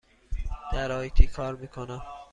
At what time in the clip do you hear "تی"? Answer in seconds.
1.09-1.27